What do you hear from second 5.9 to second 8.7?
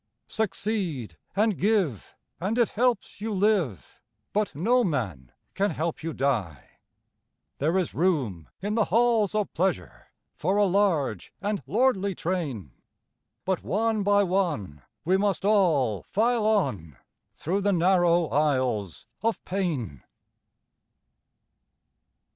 you die. There is room